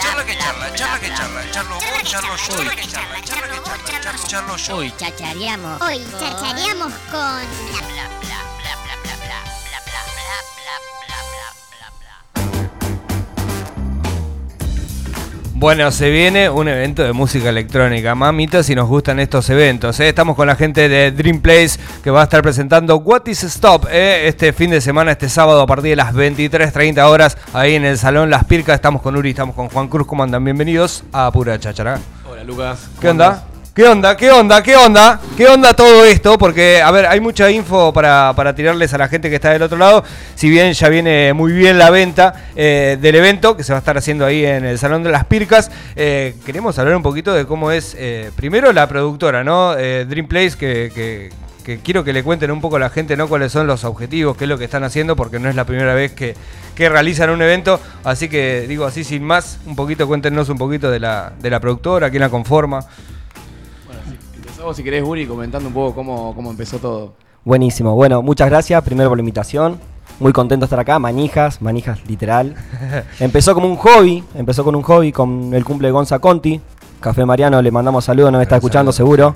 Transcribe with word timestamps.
Charla 0.00 0.24
que 0.24 0.36
charla, 0.36 0.74
charla 0.74 0.98
que 0.98 1.08
charla, 1.14 1.50
charlo 1.52 1.74
vos, 1.76 2.02
charlo 2.02 2.36
yo, 2.36 2.56
charla 2.56 2.74
que 2.74 2.88
charla, 2.88 3.22
charla 3.22 3.48
que 3.48 3.62
charla, 3.62 4.00
charlo, 4.00 4.26
charlo 4.26 4.56
yo. 4.56 4.76
Hoy 4.76 4.92
chachareamos. 4.96 5.80
Hoy 5.80 6.04
chachareamos 6.18 6.92
con 7.12 8.19
Bueno, 15.60 15.90
se 15.90 16.08
viene 16.08 16.48
un 16.48 16.68
evento 16.68 17.02
de 17.02 17.12
música 17.12 17.50
electrónica. 17.50 18.14
Mamita, 18.14 18.62
si 18.62 18.74
nos 18.74 18.88
gustan 18.88 19.20
estos 19.20 19.50
eventos. 19.50 20.00
¿eh? 20.00 20.08
Estamos 20.08 20.34
con 20.34 20.46
la 20.46 20.56
gente 20.56 20.88
de 20.88 21.12
Dream 21.12 21.40
Place 21.42 21.78
que 22.02 22.10
va 22.10 22.22
a 22.22 22.24
estar 22.24 22.40
presentando 22.40 22.96
What 22.96 23.26
is 23.26 23.42
Stop 23.44 23.86
¿eh? 23.90 24.26
este 24.26 24.54
fin 24.54 24.70
de 24.70 24.80
semana, 24.80 25.12
este 25.12 25.28
sábado 25.28 25.60
a 25.60 25.66
partir 25.66 25.90
de 25.90 25.96
las 25.96 26.14
23.30 26.14 27.02
horas, 27.02 27.36
ahí 27.52 27.74
en 27.74 27.84
el 27.84 27.98
Salón 27.98 28.30
Las 28.30 28.44
Pircas. 28.44 28.76
Estamos 28.76 29.02
con 29.02 29.16
Uri, 29.16 29.30
estamos 29.30 29.54
con 29.54 29.68
Juan 29.68 29.88
Cruz. 29.88 30.06
¿Cómo 30.06 30.22
andan? 30.22 30.42
Bienvenidos 30.42 31.04
a 31.12 31.30
Pura 31.30 31.60
Chachara. 31.60 31.98
Hola 32.26 32.42
Lucas. 32.42 32.88
¿Qué 32.98 33.10
onda? 33.10 33.49
¿Qué 33.80 33.88
onda? 33.88 34.14
¿Qué 34.14 34.30
onda? 34.30 34.62
¿Qué 34.62 34.76
onda? 34.76 35.18
¿Qué 35.38 35.48
onda 35.48 35.72
todo 35.72 36.04
esto? 36.04 36.36
Porque, 36.36 36.82
a 36.82 36.90
ver, 36.90 37.06
hay 37.06 37.18
mucha 37.18 37.50
info 37.50 37.94
para, 37.94 38.34
para 38.36 38.54
tirarles 38.54 38.92
a 38.92 38.98
la 38.98 39.08
gente 39.08 39.30
que 39.30 39.36
está 39.36 39.52
del 39.52 39.62
otro 39.62 39.78
lado. 39.78 40.04
Si 40.34 40.50
bien 40.50 40.74
ya 40.74 40.90
viene 40.90 41.32
muy 41.32 41.50
bien 41.52 41.78
la 41.78 41.88
venta 41.88 42.50
eh, 42.56 42.98
del 43.00 43.14
evento, 43.14 43.56
que 43.56 43.64
se 43.64 43.72
va 43.72 43.78
a 43.78 43.80
estar 43.80 43.96
haciendo 43.96 44.26
ahí 44.26 44.44
en 44.44 44.66
el 44.66 44.78
Salón 44.78 45.02
de 45.02 45.10
las 45.10 45.24
Pircas, 45.24 45.70
eh, 45.96 46.34
queremos 46.44 46.78
hablar 46.78 46.94
un 46.94 47.02
poquito 47.02 47.32
de 47.32 47.46
cómo 47.46 47.70
es, 47.72 47.96
eh, 47.98 48.30
primero, 48.36 48.70
la 48.74 48.86
productora, 48.86 49.44
¿no? 49.44 49.74
Dream 49.74 50.28
Place, 50.28 50.58
que, 50.58 50.92
que- 50.94 51.30
que 51.64 51.78
quiero 51.78 52.04
que 52.04 52.12
le 52.12 52.22
cuenten 52.22 52.50
un 52.50 52.60
poco 52.60 52.76
a 52.76 52.80
la 52.80 52.90
gente, 52.90 53.16
¿no? 53.16 53.28
Cuáles 53.28 53.50
son 53.50 53.66
los 53.66 53.84
objetivos, 53.84 54.36
qué 54.36 54.44
es 54.44 54.48
lo 54.50 54.58
que 54.58 54.64
están 54.64 54.84
haciendo, 54.84 55.16
porque 55.16 55.38
no 55.38 55.48
es 55.48 55.54
la 55.54 55.64
primera 55.64 55.94
vez 55.94 56.12
que, 56.12 56.34
que 56.74 56.90
realizan 56.90 57.30
un 57.30 57.40
evento. 57.40 57.80
Así 58.04 58.28
que, 58.28 58.66
digo 58.68 58.84
así, 58.84 59.04
sin 59.04 59.24
más, 59.24 59.58
un 59.64 59.74
poquito, 59.74 60.06
cuéntenos 60.06 60.50
un 60.50 60.58
poquito 60.58 60.90
de 60.90 61.00
la, 61.00 61.32
de 61.40 61.48
la 61.48 61.60
productora, 61.60 62.10
quién 62.10 62.20
la 62.20 62.28
conforma. 62.28 62.80
Empezamos 64.60 64.76
si 64.76 64.84
querés, 64.84 65.02
Uri, 65.02 65.26
comentando 65.26 65.68
un 65.68 65.72
poco 65.72 65.94
cómo, 65.94 66.34
cómo 66.34 66.50
empezó 66.50 66.76
todo. 66.76 67.14
Buenísimo. 67.46 67.94
Bueno, 67.94 68.20
muchas 68.20 68.50
gracias 68.50 68.84
primero 68.84 69.08
por 69.08 69.16
la 69.16 69.22
invitación. 69.22 69.80
Muy 70.18 70.34
contento 70.34 70.64
de 70.64 70.66
estar 70.66 70.78
acá. 70.78 70.98
Manijas, 70.98 71.62
manijas 71.62 72.06
literal. 72.06 72.54
empezó 73.20 73.54
como 73.54 73.66
un 73.66 73.76
hobby, 73.76 74.22
empezó 74.34 74.62
con 74.62 74.76
un 74.76 74.82
hobby 74.82 75.12
con 75.12 75.54
el 75.54 75.64
cumple 75.64 75.88
de 75.88 75.92
Gonza 75.92 76.18
Conti. 76.18 76.60
Café 77.00 77.24
Mariano, 77.24 77.62
le 77.62 77.70
mandamos 77.70 78.04
saludos, 78.04 78.32
nos 78.32 78.42
está 78.42 78.56
escuchando 78.56 78.92
seguro. 78.92 79.34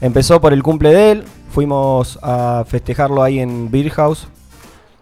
Empezó 0.00 0.40
por 0.40 0.54
el 0.54 0.62
cumple 0.62 0.90
de 0.94 1.10
él, 1.10 1.24
fuimos 1.50 2.18
a 2.22 2.64
festejarlo 2.66 3.22
ahí 3.22 3.40
en 3.40 3.70
Beer 3.70 3.90
House. 3.90 4.26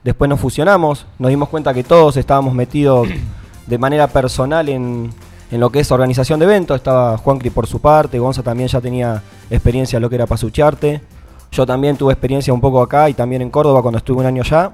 Después 0.02 0.28
nos 0.28 0.40
fusionamos, 0.40 1.06
nos 1.20 1.28
dimos 1.28 1.48
cuenta 1.48 1.72
que 1.72 1.84
todos 1.84 2.16
estábamos 2.16 2.54
metidos 2.54 3.06
de 3.68 3.78
manera 3.78 4.08
personal 4.08 4.68
en, 4.68 5.12
en 5.54 5.60
lo 5.60 5.70
que 5.70 5.78
es 5.80 5.92
organización 5.92 6.40
de 6.40 6.46
eventos. 6.46 6.76
Estaba 6.76 7.16
Juancri 7.16 7.50
por 7.50 7.68
su 7.68 7.80
parte, 7.80 8.18
Gonza 8.18 8.42
también 8.42 8.68
ya 8.68 8.80
tenía 8.80 9.22
experiencia 9.48 9.96
en 9.98 10.02
lo 10.02 10.10
que 10.10 10.16
era 10.16 10.26
Pasucharte. 10.26 11.00
Yo 11.52 11.64
también 11.64 11.96
tuve 11.96 12.12
experiencia 12.12 12.52
un 12.52 12.60
poco 12.60 12.82
acá 12.82 13.08
y 13.08 13.14
también 13.14 13.40
en 13.40 13.50
Córdoba 13.50 13.80
cuando 13.80 13.98
estuve 13.98 14.18
un 14.20 14.26
año 14.26 14.42
allá. 14.42 14.72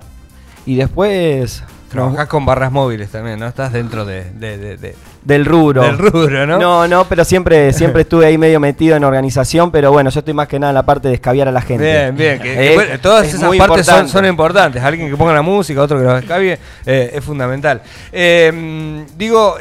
Y 0.64 0.76
después... 0.76 1.62
Trabajás 1.90 2.28
con 2.28 2.46
barras 2.46 2.72
móviles 2.72 3.10
también, 3.10 3.38
¿no? 3.40 3.46
Estás 3.46 3.72
dentro 3.72 4.04
de, 4.06 4.30
de- 4.30 4.56
de- 4.56 4.76
de- 4.78 4.96
del 5.24 5.44
rubro. 5.44 5.82
del 5.82 5.98
rubro, 5.98 6.46
¿no? 6.46 6.58
No, 6.58 6.88
no, 6.88 7.04
pero 7.04 7.24
siempre, 7.24 7.72
siempre 7.74 8.02
estuve 8.02 8.26
ahí 8.26 8.38
medio 8.38 8.58
metido 8.60 8.96
en 8.96 9.04
organización, 9.04 9.70
pero 9.70 9.92
bueno, 9.92 10.10
yo 10.10 10.20
estoy 10.20 10.34
más 10.34 10.48
que 10.48 10.58
nada 10.58 10.70
en 10.70 10.74
la 10.74 10.84
parte 10.84 11.08
de 11.08 11.14
escabiar 11.14 11.48
a 11.48 11.52
la 11.52 11.60
gente. 11.60 11.84
Bien, 11.84 12.16
bien. 12.16 12.40
Que, 12.40 12.74
Eh, 12.74 12.98
todas 13.02 13.26
es 13.26 13.34
esas 13.34 13.56
partes 13.56 13.86
son, 13.86 13.94
importante. 13.96 14.12
son 14.12 14.26
importantes. 14.26 14.82
Alguien 14.82 15.10
que 15.10 15.16
ponga 15.16 15.32
la 15.34 15.42
música, 15.42 15.82
otro 15.82 15.98
que 15.98 16.04
lo 16.04 16.16
escabie, 16.16 16.58
eh, 16.86 17.10
es 17.14 17.24
fundamental. 17.24 17.82
Eh, 18.12 19.04
digo, 19.16 19.56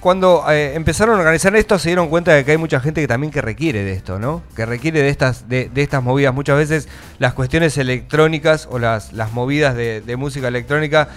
cuando 0.00 0.44
empezaron 0.48 1.16
a 1.16 1.18
organizar 1.20 1.54
esto, 1.56 1.78
se 1.78 1.90
dieron 1.90 2.08
cuenta 2.08 2.32
de 2.32 2.44
que 2.44 2.50
hay 2.52 2.58
mucha 2.58 2.80
gente 2.80 3.00
que 3.00 3.08
también 3.08 3.32
que 3.32 3.40
requiere 3.40 3.84
de 3.84 3.92
esto, 3.92 4.18
¿no? 4.18 4.42
Que 4.56 4.66
requiere 4.66 5.02
de 5.02 5.08
estas, 5.08 5.48
de, 5.48 5.68
de 5.72 5.82
estas 5.82 6.02
movidas. 6.02 6.34
Muchas 6.34 6.56
veces 6.56 6.88
las 7.18 7.34
cuestiones 7.34 7.78
electrónicas 7.78 8.68
o 8.70 8.78
las, 8.78 9.12
las 9.12 9.32
movidas 9.32 9.74
de, 9.76 10.00
de 10.00 10.16
música 10.16 10.48
electrónica 10.48 11.08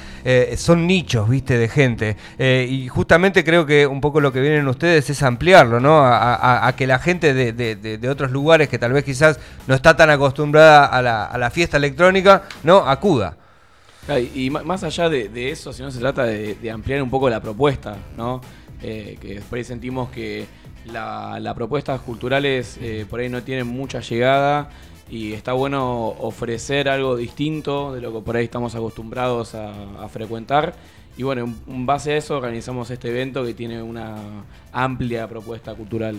son 0.57 0.85
nichos, 0.87 1.27
¿viste? 1.29 1.57
De 1.57 1.67
gente. 1.69 2.17
Y 2.37 2.87
justamente 2.89 3.43
creo 3.47 3.65
que 3.65 3.87
un 3.87 4.01
poco 4.01 4.19
lo 4.19 4.33
que 4.33 4.41
vienen 4.41 4.67
ustedes 4.67 5.09
es 5.09 5.23
ampliarlo, 5.23 5.79
¿no? 5.79 6.01
A, 6.03 6.69
que 6.75 6.85
la 6.85 6.99
gente 6.99 7.33
de, 7.33 8.09
otros 8.09 8.29
lugares 8.29 8.67
que 8.67 8.77
tal 8.77 8.91
vez 8.91 9.05
quizás 9.05 9.39
no 9.67 9.73
está 9.73 9.95
tan 9.95 10.09
acostumbrada 10.09 10.85
a 10.85 11.37
la, 11.37 11.49
fiesta 11.49 11.77
electrónica, 11.77 12.43
¿no? 12.63 12.79
Acuda. 12.79 13.37
Y 14.35 14.49
más 14.49 14.83
allá 14.83 15.07
de, 15.07 15.49
eso, 15.49 15.71
si 15.71 15.81
no 15.81 15.91
se 15.91 15.99
trata 15.99 16.23
de, 16.25 16.69
ampliar 16.69 17.01
un 17.01 17.09
poco 17.09 17.29
la 17.29 17.39
propuesta, 17.39 17.95
¿no? 18.17 18.41
Eh, 18.83 19.17
que 19.21 19.39
por 19.39 19.57
ahí 19.57 19.63
sentimos 19.63 20.09
que 20.09 20.45
la, 20.87 21.39
la 21.39 21.55
propuestas 21.55 22.01
culturales 22.01 22.77
eh, 22.81 23.05
por 23.09 23.21
ahí 23.21 23.29
no 23.29 23.43
tienen 23.43 23.65
mucha 23.65 24.01
llegada 24.01 24.69
y 25.09 25.31
está 25.31 25.53
bueno 25.53 26.09
ofrecer 26.19 26.89
algo 26.89 27.15
distinto 27.15 27.93
de 27.93 28.01
lo 28.01 28.13
que 28.13 28.19
por 28.19 28.35
ahí 28.35 28.43
estamos 28.43 28.75
acostumbrados 28.75 29.55
a 29.55 30.09
frecuentar. 30.09 30.75
Y 31.17 31.23
bueno, 31.23 31.51
en, 31.67 31.85
base 31.87 32.11
a 32.13 32.17
eso 32.17 32.37
organizamos 32.37 32.91
este 32.91 33.09
evento 33.09 33.43
que 33.43 33.53
tiene 33.55 33.81
una 33.81 34.17
amplia 34.71 35.27
propuesta 35.27 35.73
cultural. 35.73 36.15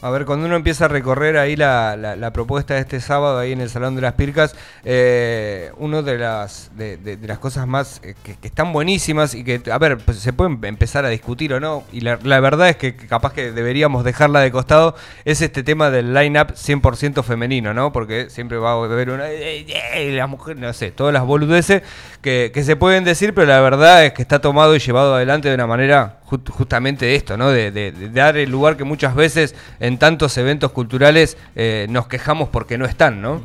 A 0.00 0.10
ver, 0.10 0.24
cuando 0.24 0.46
uno 0.46 0.54
empieza 0.54 0.84
a 0.84 0.88
recorrer 0.88 1.36
ahí 1.36 1.56
la, 1.56 1.96
la- 1.96 2.14
la 2.14 2.32
propuesta 2.32 2.74
de 2.74 2.80
este 2.80 3.00
sábado 3.00 3.38
ahí 3.38 3.50
en 3.50 3.60
el 3.60 3.68
Salón 3.68 3.96
de 3.96 4.02
las 4.02 4.12
Pircas, 4.12 4.54
eh, 4.84 5.72
una 5.78 6.02
de 6.02 6.16
las, 6.18 6.70
de, 6.76 7.18
las 7.22 7.38
cosas 7.38 7.66
más 7.66 8.00
eh, 8.04 8.14
que, 8.22 8.36
están 8.46 8.72
buenísimas 8.72 9.34
y 9.34 9.42
que, 9.42 9.60
a 9.70 9.78
ver, 9.78 9.98
pues 9.98 10.18
se 10.20 10.32
pueden 10.32 10.60
empezar 10.64 11.04
a 11.04 11.08
discutir 11.08 11.52
o 11.52 11.58
no, 11.58 11.82
y 11.90 12.00
la, 12.02 12.16
verdad 12.40 12.68
es 12.68 12.76
que 12.76 12.94
capaz 12.94 13.32
que 13.32 13.50
deberíamos 13.50 14.04
dejarla 14.04 14.40
de 14.40 14.52
costado, 14.52 14.94
es 15.24 15.40
este 15.42 15.64
tema 15.64 15.90
del 15.90 16.14
line-up 16.14 16.52
100% 16.54 17.24
femenino, 17.24 17.74
¿no? 17.74 17.92
Porque 17.92 18.30
siempre 18.30 18.58
va 18.58 18.70
a 18.72 18.84
haber 18.84 19.10
una... 19.10 19.28
"Eh, 19.30 19.66
eh", 19.94 20.12
las 20.12 20.28
mujeres, 20.28 20.60
no 20.62 20.72
sé, 20.72 20.92
todas 20.92 21.12
las 21.12 21.24
boludeces 21.24 21.82
que 22.22 22.62
se 22.64 22.74
pueden 22.76 23.04
decir, 23.04 23.34
pero 23.34 23.46
la 23.46 23.60
verdad 23.60 24.04
es 24.04 24.12
que 24.12 24.22
está 24.22 24.35
tomado 24.40 24.74
y 24.76 24.78
llevado 24.78 25.14
adelante 25.14 25.48
de 25.48 25.54
una 25.54 25.66
manera 25.66 26.20
ju- 26.28 26.48
justamente 26.50 27.14
esto, 27.14 27.36
¿no? 27.36 27.50
De, 27.50 27.70
dar 28.12 28.36
el 28.36 28.50
lugar 28.50 28.76
que 28.76 28.84
muchas 28.84 29.14
veces 29.14 29.54
en 29.80 29.98
tantos 29.98 30.36
eventos 30.38 30.72
culturales 30.72 31.36
eh, 31.54 31.86
nos 31.90 32.08
quejamos 32.08 32.48
porque 32.48 32.78
no 32.78 32.84
están, 32.84 33.20
¿no? 33.20 33.40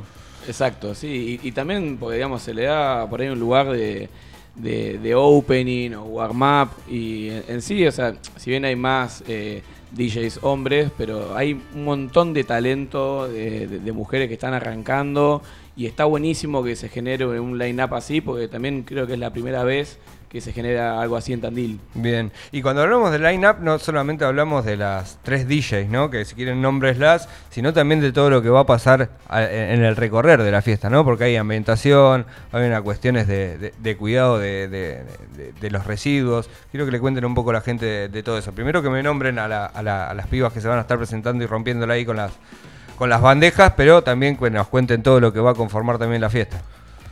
Exacto, 0.48 0.96
sí, 0.96 1.40
y, 1.44 1.52
también, 1.52 1.98
porque 2.00 2.16
digamos, 2.16 2.42
se 2.42 2.54
le 2.54 2.64
da 2.64 3.08
por 3.08 3.22
ahí 3.22 3.30
un 3.30 3.40
lugar 3.40 3.70
de, 3.70 4.10
de, 4.56 5.14
opening 5.16 5.92
o 5.94 6.04
warm-up, 6.06 6.70
y 6.90 7.30
en, 7.48 7.62
sí, 7.62 7.86
o 7.86 7.92
sea, 7.92 8.16
si 8.38 8.50
bien 8.50 8.66
hay 8.66 8.76
más 8.76 9.24
eh, 9.28 9.62
DJs 9.92 10.40
hombres, 10.42 10.90
pero 10.98 11.36
hay 11.38 11.62
un 11.76 11.84
montón 11.86 12.34
de 12.34 12.44
talento 12.44 13.28
de 13.28 13.92
mujeres 13.92 14.28
que 14.28 14.34
están 14.34 14.54
arrancando, 14.56 15.44
y 15.76 15.86
está 15.86 16.06
buenísimo 16.06 16.64
que 16.64 16.76
se 16.76 16.90
genere 16.90 17.26
un 17.40 17.58
line-up 17.58 17.94
así, 17.94 18.22
porque 18.22 18.48
también 18.48 18.84
creo 18.84 19.08
que 19.08 19.14
es 19.14 19.20
la 19.20 19.32
primera 19.32 19.64
vez 19.64 19.98
que 20.30 20.40
se 20.40 20.54
genera 20.54 21.02
algo 21.02 21.18
así 21.18 21.34
en 21.34 21.42
Tandil. 21.42 21.78
Bien, 21.94 22.32
y 22.54 22.62
cuando 22.62 22.82
hablamos 22.84 23.12
de 23.12 23.20
line-up 23.20 23.58
no 23.60 23.78
solamente 23.80 24.24
hablamos 24.24 24.64
de 24.64 24.78
las 24.78 25.20
tres 25.24 25.46
DJs, 25.46 25.90
¿no? 25.90 26.10
Que 26.10 26.24
si 26.24 26.36
quieren 26.36 26.62
las, 27.00 27.28
sino 27.50 27.74
también 27.74 28.00
de 28.00 28.14
todo 28.14 28.30
lo 28.30 28.42
que 28.42 28.48
va 28.48 28.62
a 28.62 28.66
pasar 28.66 29.10
en 29.30 29.84
el 29.84 29.98
recorrer 29.98 30.42
de 30.42 30.50
la 30.52 30.62
fiesta, 30.62 30.90
¿no? 30.90 31.04
Porque 31.04 31.26
hay 31.26 31.36
ambientación, 31.36 32.26
hay 32.54 32.66
unas 32.66 32.82
cuestiones 32.82 33.28
de, 33.28 33.96
cuidado 33.98 34.40
de, 34.40 35.04
los 35.70 35.86
residuos. 35.86 36.50
Quiero 36.72 36.86
que 36.86 36.94
le 36.94 37.02
cuenten 37.02 37.26
un 37.26 37.36
poco 37.36 37.50
a 37.50 37.54
la 37.54 37.62
gente 37.62 37.86
de, 37.86 38.08
de 38.08 38.24
todo 38.24 38.38
eso. 38.38 38.54
Primero 38.54 38.82
que 38.82 38.90
me 38.90 39.04
nombren 39.04 39.38
a, 39.38 39.50
la- 39.50 39.66
a 39.66 39.84
la- 39.84 40.10
a 40.10 40.14
las 40.14 40.28
pibas 40.28 40.54
que 40.54 40.62
se 40.62 40.68
van 40.70 40.78
a 40.78 40.82
estar 40.82 40.98
presentando 40.98 41.44
y 41.44 41.48
rompiéndola 41.48 41.96
ahí 41.96 42.06
con 42.06 42.16
las, 42.16 42.32
con 43.02 43.10
las 43.10 43.20
bandejas, 43.20 43.74
pero 43.76 44.04
también 44.04 44.38
que 44.38 44.52
nos 44.52 44.68
cuenten 44.68 45.02
todo 45.02 45.20
lo 45.20 45.34
que 45.34 45.40
va 45.40 45.52
a 45.52 45.54
conformar 45.56 45.98
también 45.98 46.22
la 46.22 46.30
fiesta. 46.30 46.62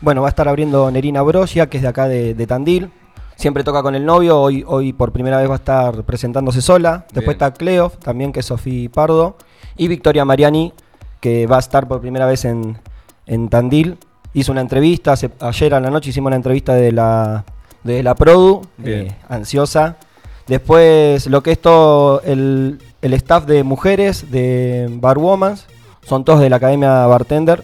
Bueno, 0.01 0.21
va 0.21 0.27
a 0.27 0.29
estar 0.29 0.47
abriendo 0.47 0.91
Nerina 0.91 1.23
Brosia, 1.23 1.67
que 1.67 1.77
es 1.77 1.81
de 1.81 1.89
acá 1.89 2.07
de, 2.07 2.35
de 2.35 2.45
Tandil. 2.45 2.91
Siempre 3.35 3.63
toca 3.63 3.81
con 3.81 3.95
el 3.95 4.05
novio, 4.05 4.39
hoy, 4.39 4.63
hoy 4.67 4.93
por 4.93 5.11
primera 5.11 5.37
vez 5.39 5.49
va 5.49 5.53
a 5.53 5.57
estar 5.57 6.03
presentándose 6.03 6.61
sola. 6.61 7.07
Después 7.11 7.37
Bien. 7.39 7.47
está 7.47 7.53
Cleo, 7.53 7.89
también 7.89 8.31
que 8.31 8.41
es 8.41 8.45
Sofía 8.45 8.87
Pardo. 8.91 9.35
Y 9.77 9.87
Victoria 9.87 10.25
Mariani, 10.25 10.73
que 11.19 11.47
va 11.47 11.55
a 11.55 11.59
estar 11.59 11.87
por 11.87 12.01
primera 12.01 12.27
vez 12.27 12.45
en, 12.45 12.77
en 13.25 13.49
Tandil. 13.49 13.97
Hizo 14.35 14.51
una 14.51 14.61
entrevista, 14.61 15.13
hace- 15.13 15.31
ayer 15.39 15.73
a 15.73 15.79
la 15.79 15.89
noche 15.89 16.11
hicimos 16.11 16.27
una 16.27 16.35
entrevista 16.35 16.75
de 16.75 16.91
la, 16.91 17.45
de 17.83 18.03
la 18.03 18.13
Produ, 18.13 18.61
eh, 18.83 19.11
ansiosa. 19.27 19.97
Después 20.45 21.25
lo 21.25 21.41
que 21.41 21.53
es 21.53 21.59
todo 21.59 22.21
el, 22.21 22.77
el 23.01 23.13
staff 23.13 23.45
de 23.45 23.63
mujeres, 23.63 24.29
de 24.29 24.87
Barwomans, 25.01 25.65
son 26.03 26.23
todos 26.25 26.39
de 26.39 26.49
la 26.49 26.57
Academia 26.57 27.05
Bartender. 27.05 27.63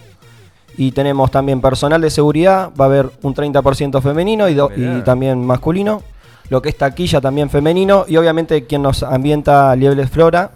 Y 0.78 0.92
tenemos 0.92 1.32
también 1.32 1.62
personal 1.62 2.02
de 2.02 2.10
seguridad, 2.10 2.70
va 2.80 2.86
a 2.86 2.88
haber 2.90 3.10
un 3.22 3.34
30% 3.34 4.02
femenino 4.02 4.50
y, 4.50 4.54
do- 4.56 4.72
y 4.76 5.02
también 5.04 5.46
masculino. 5.46 6.02
Lo 6.50 6.62
que 6.62 6.70
es 6.70 6.78
taquilla 6.78 7.22
también 7.22 7.50
femenino. 7.50 8.06
Y 8.08 8.18
obviamente 8.18 8.66
quien 8.66 8.82
nos 8.82 9.02
ambienta 9.02 9.76
Liebles 9.76 10.10
Flora 10.10 10.52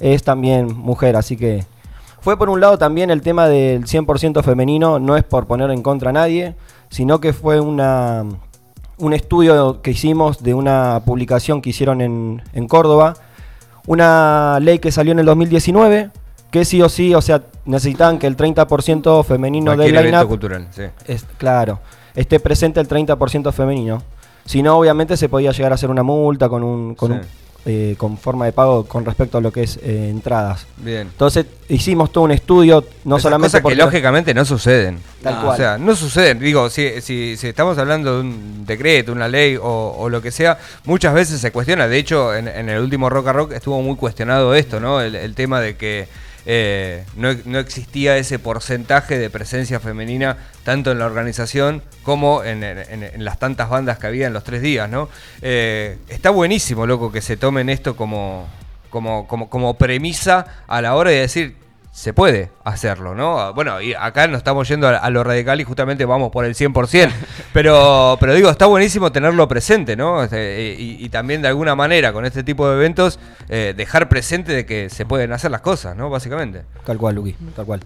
es 0.00 0.22
también 0.24 0.74
mujer. 0.74 1.16
Así 1.16 1.36
que 1.36 1.64
fue 2.20 2.36
por 2.38 2.48
un 2.48 2.60
lado 2.60 2.78
también 2.78 3.10
el 3.10 3.20
tema 3.22 3.46
del 3.46 3.84
100% 3.84 4.42
femenino, 4.42 4.98
no 4.98 5.16
es 5.16 5.22
por 5.24 5.46
poner 5.46 5.70
en 5.70 5.82
contra 5.82 6.10
a 6.10 6.12
nadie, 6.14 6.54
sino 6.88 7.20
que 7.20 7.32
fue 7.32 7.60
una, 7.60 8.24
un 8.98 9.12
estudio 9.12 9.82
que 9.82 9.90
hicimos 9.92 10.42
de 10.42 10.54
una 10.54 11.02
publicación 11.04 11.60
que 11.62 11.70
hicieron 11.70 12.00
en, 12.00 12.42
en 12.54 12.66
Córdoba, 12.66 13.14
una 13.86 14.58
ley 14.60 14.78
que 14.78 14.90
salió 14.92 15.12
en 15.12 15.18
el 15.20 15.26
2019, 15.26 16.10
que 16.50 16.64
sí 16.64 16.80
o 16.82 16.88
sí, 16.88 17.14
o 17.14 17.20
sea, 17.20 17.42
necesitaban 17.66 18.18
que 18.18 18.26
el 18.26 18.36
30% 18.36 19.24
femenino 19.24 19.76
del 19.76 19.92
line-up 19.94 20.28
cultural, 20.28 20.68
sí. 20.70 20.82
es, 21.06 21.24
claro, 21.36 21.80
esté 22.14 22.40
presente 22.40 22.80
el 22.80 22.88
30% 22.88 23.52
femenino. 23.52 24.02
Si 24.44 24.62
no, 24.62 24.78
obviamente 24.78 25.16
se 25.16 25.28
podía 25.28 25.52
llegar 25.52 25.72
a 25.72 25.74
hacer 25.74 25.90
una 25.90 26.02
multa 26.02 26.48
con 26.48 26.62
un, 26.64 26.94
con, 26.94 27.12
Sí. 27.12 27.18
un, 27.18 27.22
eh, 27.66 27.94
con 27.98 28.16
forma 28.16 28.46
de 28.46 28.52
pago 28.52 28.86
con 28.86 29.04
respecto 29.04 29.36
a 29.36 29.40
lo 29.42 29.52
que 29.52 29.64
es 29.64 29.76
eh, 29.82 30.08
entradas. 30.08 30.66
Bien. 30.78 31.02
Entonces 31.02 31.44
hicimos 31.68 32.10
todo 32.10 32.24
un 32.24 32.30
estudio, 32.30 32.82
no 33.04 33.16
Esas 33.16 33.24
solamente 33.24 33.48
cosas 33.48 33.58
que 33.60 33.62
porque- 33.64 33.76
lógicamente 33.76 34.32
no 34.32 34.46
suceden. 34.46 35.00
Tal 35.22 35.34
No, 35.34 35.40
cual. 35.42 35.52
O 35.52 35.56
sea, 35.58 35.76
no 35.76 35.94
suceden. 35.94 36.38
Digo, 36.38 36.70
si, 36.70 37.02
si, 37.02 37.36
si 37.36 37.48
estamos 37.48 37.76
hablando 37.76 38.14
de 38.14 38.20
un 38.22 38.64
decreto, 38.64 39.12
una 39.12 39.28
ley 39.28 39.56
o, 39.56 39.94
o 39.98 40.08
lo 40.08 40.22
que 40.22 40.30
sea, 40.30 40.56
muchas 40.86 41.12
veces 41.12 41.42
se 41.42 41.52
cuestiona. 41.52 41.88
De 41.88 41.98
hecho, 41.98 42.34
en, 42.34 42.48
en 42.48 42.70
el 42.70 42.80
último 42.80 43.10
Rock 43.10 43.26
a 43.26 43.32
Rock 43.34 43.52
estuvo 43.52 43.82
muy 43.82 43.96
cuestionado 43.96 44.54
esto, 44.54 44.80
¿no? 44.80 45.02
El, 45.02 45.14
el 45.14 45.34
tema 45.34 45.60
de 45.60 45.76
que 45.76 46.08
eh, 46.50 47.04
no, 47.14 47.28
no 47.44 47.58
existía 47.58 48.16
ese 48.16 48.38
porcentaje 48.38 49.18
de 49.18 49.28
presencia 49.28 49.80
femenina 49.80 50.38
tanto 50.64 50.90
en 50.90 50.98
la 50.98 51.04
organización 51.04 51.82
como 52.02 52.42
en, 52.42 52.62
las 53.22 53.38
tantas 53.38 53.68
bandas 53.68 53.98
que 53.98 54.06
había 54.06 54.28
en 54.28 54.32
los 54.32 54.44
tres 54.44 54.62
días, 54.62 54.88
¿no? 54.88 55.10
Eh, 55.42 55.98
está 56.08 56.30
buenísimo, 56.30 56.86
loco, 56.86 57.12
que 57.12 57.20
se 57.20 57.36
tomen 57.36 57.68
esto 57.68 57.96
como, 57.96 58.48
como, 58.88 59.28
como, 59.28 59.50
como 59.50 59.76
premisa 59.76 60.64
a 60.66 60.80
la 60.80 60.94
hora 60.94 61.10
de 61.10 61.20
decir, 61.20 61.54
se 61.92 62.12
puede 62.12 62.50
hacerlo, 62.64 63.14
¿no? 63.14 63.52
Bueno, 63.54 63.80
y 63.80 63.94
acá 63.94 64.26
nos 64.28 64.38
estamos 64.38 64.68
yendo 64.68 64.88
a, 64.88 64.96
a 64.98 65.10
lo 65.10 65.24
radical 65.24 65.60
y 65.60 65.64
justamente 65.64 66.04
vamos 66.04 66.30
por 66.30 66.44
el 66.44 66.54
100%, 66.54 67.10
pero, 67.52 68.16
pero 68.20 68.34
digo, 68.34 68.50
está 68.50 68.66
buenísimo 68.66 69.10
tenerlo 69.10 69.48
presente, 69.48 69.96
¿no? 69.96 70.22
Este, 70.22 70.76
y, 70.78 71.04
y 71.04 71.08
también 71.08 71.42
de 71.42 71.48
alguna 71.48 71.74
manera 71.74 72.12
con 72.12 72.24
este 72.24 72.44
tipo 72.44 72.68
de 72.68 72.76
eventos 72.76 73.18
eh, 73.48 73.74
dejar 73.76 74.08
presente 74.08 74.52
de 74.52 74.66
que 74.66 74.90
se 74.90 75.06
pueden 75.06 75.32
hacer 75.32 75.50
las 75.50 75.60
cosas, 75.60 75.96
¿no? 75.96 76.10
Básicamente. 76.10 76.62
Tal 76.84 76.98
cual, 76.98 77.14
Luqui, 77.16 77.34
tal 77.54 77.66
cual. 77.66 77.80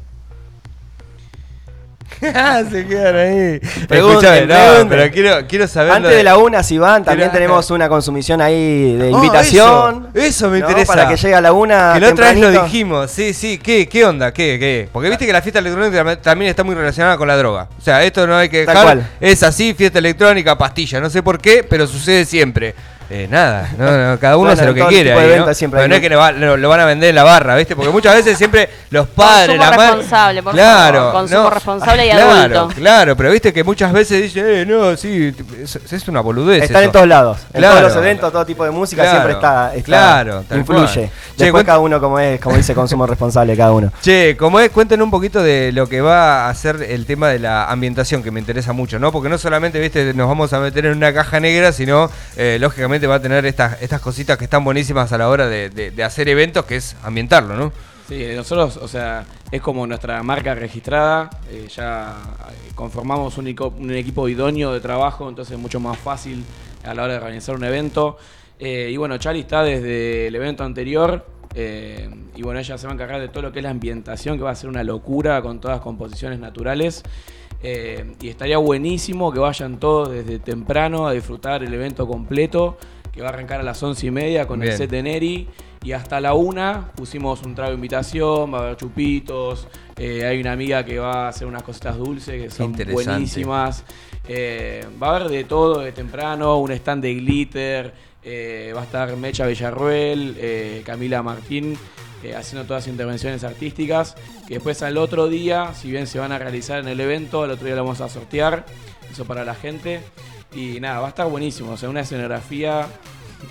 se 2.71 2.87
quedan 2.87 3.17
ahí. 3.17 3.61
Escuchame, 3.91 4.47
no, 4.47 4.89
pero 4.89 5.11
quiero, 5.13 5.47
quiero 5.47 5.67
saber... 5.67 5.93
Antes 5.93 6.13
de 6.17 6.23
la 6.23 6.37
una, 6.39 6.63
si 6.63 6.79
van, 6.79 7.05
también 7.05 7.31
Quiero- 7.31 7.45
tenemos 7.45 7.71
una 7.71 7.89
consumición 7.89 8.41
ahí 8.41 8.95
de 8.97 9.11
Oh, 9.13 9.17
invitación. 9.17 10.09
eso, 10.15 10.27
eso 10.27 10.51
me 10.51 10.61
¿no? 10.61 10.69
interesa. 10.69 10.93
Para 10.95 11.09
que 11.09 11.17
llegue 11.17 11.35
a 11.35 11.41
la 11.41 11.53
una. 11.53 11.93
Que 11.95 12.01
la 12.01 12.09
otra 12.11 12.33
vez 12.33 12.41
lo 12.41 12.51
dijimos, 12.63 13.11
sí, 13.11 13.35
sí, 13.35 13.59
¿qué, 13.59 13.89
qué 13.89 14.05
onda? 14.05 14.33
¿Qué, 14.33 14.59
qué? 14.59 14.89
Porque 14.93 15.09
viste 15.09 15.27
que 15.27 15.33
la 15.33 15.43
fiesta 15.43 15.59
electrónica 15.59 16.05
tam- 16.05 16.21
también 16.21 16.51
está 16.51 16.65
muy 16.65 16.75
relacionada 16.75 17.17
con 17.17 17.29
la 17.29 17.37
droga. 17.37 17.69
O 17.79 17.83
sea, 17.83 18.03
esto 18.05 18.27
no 18.27 18.37
hay 18.37 18.49
que 18.49 18.67
dejar. 18.67 19.03
Es 19.21 19.43
así, 19.43 19.75
fiesta 19.75 19.99
electrónica, 19.99 20.57
pastilla. 20.57 21.01
No 21.01 21.11
sé 21.11 21.23
por 21.23 21.41
qué, 21.41 21.65
pero 21.69 21.87
sucede 21.87 22.25
siempre. 22.25 22.75
Eh, 23.15 23.29
nada, 23.31 23.69
no, 23.77 24.13
no, 24.13 24.19
cada 24.19 24.39
uno 24.39 24.51
hace 24.51 24.65
lo 24.65 24.71
en 24.71 24.77
que 24.77 24.87
quiere. 24.87 25.13
ahí, 25.13 25.39
¿no? 25.39 25.45
Pero 25.71 25.87
no 25.89 25.95
es 25.95 26.01
que 26.01 26.09
lo, 26.09 26.17
va- 26.19 26.33
lo- 26.33 26.57
lo 26.57 26.69
van 26.71 26.81
a 26.81 26.87
vender 26.87 27.11
en 27.11 27.15
la 27.15 27.25
barra, 27.25 27.57
¿viste? 27.57 27.77
Porque 27.77 27.91
muchas 27.91 28.15
veces 28.15 28.39
siempre 28.39 28.71
los 28.89 29.07
padres, 29.09 29.59
Consumo 29.59 29.71
la 29.71 29.77
madre. 29.77 29.91
responsable, 29.97 30.43
por 30.43 30.53
claro, 30.55 30.99
favor, 30.99 31.13
consumo 31.13 31.51
responsable 31.51 32.07
y 32.07 32.11
claro, 32.11 32.31
adulto. 32.57 32.69
Claro, 32.75 33.17
pero 33.17 33.31
viste 33.31 33.53
que 33.53 33.63
muchas 33.65 33.93
veces 33.93 34.23
dicen, 34.23 34.45
eh, 34.49 34.65
no, 34.65 34.97
sí, 34.97 35.35
es, 35.63 35.77
es 35.93 36.09
una 36.09 36.23
boludez. 36.23 36.63
Están 36.63 36.79
eso. 36.79 36.87
en 36.87 36.93
todos 36.93 37.07
lados. 37.07 37.39
En 37.53 37.61
Claro. 37.61 37.77
todos 37.81 37.89
los 37.95 37.97
eventos, 38.03 38.33
todo 38.33 38.47
tipo 38.47 38.65
de 38.65 38.71
música 38.71 39.03
Claro, 39.03 39.17
siempre 39.19 39.33
está. 39.35 39.75
está- 39.75 39.85
claro, 39.85 40.45
influye. 40.55 41.11
Che, 41.37 41.45
Después 41.45 41.65
cada 41.65 41.81
uno, 41.81 42.01
como 42.01 42.19
es, 42.19 42.41
como 42.41 42.57
dice, 42.57 42.75
consumo 42.75 43.07
responsable 43.07 43.55
cada 43.57 43.73
uno. 43.73 43.93
Che, 44.01 44.37
como 44.39 44.59
es, 44.61 44.71
cuenten 44.71 45.03
un 45.03 45.11
poquito 45.11 45.43
de 45.43 45.71
lo 45.73 45.87
que 45.87 46.01
va 46.01 46.49
a 46.49 46.55
ser 46.55 46.83
el 46.83 47.05
tema 47.05 47.29
de 47.29 47.39
la 47.41 47.67
ambientación, 47.71 48.23
que 48.23 48.31
me 48.31 48.41
interesa 48.41 48.73
mucho, 48.73 48.99
¿no? 48.99 49.13
Porque 49.13 49.29
no 49.29 49.37
solamente, 49.37 49.79
viste, 49.81 50.15
nos 50.15 50.29
vamos 50.29 50.53
a 50.55 50.61
meter 50.61 50.87
en 50.87 50.97
una 50.97 51.13
caja 51.13 51.41
negra, 51.41 51.73
sino, 51.73 52.11
eh, 52.37 52.57
lógicamente, 52.61 53.02
va 53.07 53.17
a 53.17 53.21
tener 53.23 53.45
estas, 53.47 53.81
estas 53.83 54.01
cositas 54.01 54.37
que 54.39 54.45
están 54.45 54.65
buenísimas 54.65 55.13
a 55.13 55.19
la 55.19 55.29
hora 55.29 55.49
de, 55.49 55.71
de- 55.71 56.05
hacer 56.05 56.29
eventos, 56.29 56.65
que 56.65 56.77
es 56.77 56.97
ambientarlo, 57.03 57.57
¿no? 57.57 57.73
Sí, 58.09 58.27
nosotros, 58.35 58.77
o 58.79 58.89
sea, 58.89 59.25
es 59.51 59.61
como 59.63 59.87
nuestra 59.87 60.23
marca 60.23 60.55
registrada, 60.55 61.31
eh, 61.51 61.69
ya 61.75 62.17
eh, 62.51 62.73
conformamos 62.75 63.39
un, 63.39 63.47
un 63.79 63.91
equipo 63.93 64.29
idóneo 64.29 64.73
de 64.73 64.81
trabajo, 64.81 65.29
entonces 65.29 65.55
es 65.55 65.59
mucho 65.61 65.81
más 65.81 65.99
fácil 65.99 66.45
a 66.85 66.93
la 66.95 67.05
hora 67.05 67.13
de 67.13 67.19
organizar 67.21 67.55
un 67.55 67.65
evento. 67.65 68.19
Eh, 68.59 68.91
y 68.93 68.97
bueno, 68.97 69.17
Charlie 69.19 69.41
está 69.43 69.63
desde 69.63 70.27
el 70.27 70.35
evento 70.35 70.65
anterior, 70.65 71.25
y 72.35 72.43
bueno, 72.43 72.61
ella 72.61 72.79
se 72.79 72.87
va 72.87 72.93
a 72.93 72.95
encargar 72.95 73.21
de 73.21 73.29
todo 73.29 73.43
lo 73.43 73.53
que 73.53 73.59
es 73.59 73.63
la 73.63 73.69
ambientación, 73.71 74.39
que 74.39 74.43
va 74.43 74.51
a 74.53 74.55
ser 74.55 74.71
una 74.71 74.83
locura 74.83 75.43
con 75.43 75.61
todas 75.61 75.81
composiciones 75.83 76.39
naturales. 76.39 77.03
Eh, 77.63 78.15
y 78.21 78.29
estaría 78.29 78.59
buenísimo 78.59 79.33
que 79.33 79.39
vayan 79.39 79.79
todos 79.79 80.11
desde 80.11 80.39
temprano 80.39 81.07
a 81.07 81.13
disfrutar 81.13 81.63
el 81.63 81.73
evento 81.73 82.07
completo, 82.09 82.77
que 83.13 83.21
va 83.23 83.29
a 83.29 83.33
arrancar 83.33 83.61
a 83.61 83.63
las 83.63 83.83
once 83.83 84.07
y 84.07 84.11
media 84.11 84.47
con 84.47 84.61
Bien. 84.61 84.73
el 84.73 84.79
set 84.79 84.91
de 84.91 85.03
Neri. 85.03 85.49
Y 85.85 85.93
hasta 85.93 86.21
la 86.21 86.35
una 86.35 86.93
pusimos 86.95 87.43
un 87.43 87.57
trago 87.57 87.71
de 87.71 87.75
invitación, 87.75 88.55
va 88.55 88.59
a 88.59 88.63
haber 88.63 88.77
chupitos. 88.77 89.67
eh, 89.97 90.25
hay 90.25 90.41
una 90.41 90.53
amiga 90.53 90.85
que 90.85 90.99
va 90.99 91.27
a 91.27 91.29
hacer 91.29 91.47
unas 91.47 91.63
cositas 91.65 91.97
dulces 91.99 92.41
que 92.41 92.51
son 92.51 92.73
buenísimas. 92.93 93.85
eh, 94.29 94.87
va 95.03 95.09
a 95.09 95.17
haber 95.17 95.29
de 95.29 95.45
todo 95.45 95.81
de 95.81 95.91
temprano, 95.93 96.59
un 96.59 96.71
stand 96.73 97.03
de 97.03 97.15
glitter. 97.15 98.12
Eh, 98.25 98.73
va 98.75 98.83
a 98.83 98.85
estar 98.85 99.17
Mecha 99.17 99.47
Villarruel, 99.47 100.37
eh, 100.39 100.83
Camila 100.85 101.23
Martín 101.23 101.77
eh, 102.23 102.37
haciendo 102.37 102.67
todas 102.67 102.85
las 102.85 102.93
intervenciones 102.93 103.43
artísticas. 103.45 104.15
Que 104.47 104.55
después 104.55 104.83
al 104.83 104.97
otro 104.97 105.29
día, 105.29 105.75
si 105.75 105.91
bien 105.91 106.07
se 106.07 106.19
van 106.19 106.33
a 106.33 106.39
realizar 106.39 106.79
en 106.79 106.89
el 106.89 107.01
evento, 107.01 107.43
al 107.43 107.51
otro 107.51 107.67
día 107.67 107.75
lo 107.75 107.85
vamos 107.85 108.01
a 108.01 108.09
sortear. 108.09 108.65
Eso 109.11 109.25
para 109.25 109.45
la 109.45 109.55
gente. 109.55 110.01
Y 110.55 110.81
nada, 110.81 111.01
va 111.01 111.07
a 111.07 111.11
estar 111.11 111.29
buenísimo. 111.29 111.73
O 111.73 111.77
sea, 111.77 111.89
una 111.89 112.01
escenografía 112.01 112.87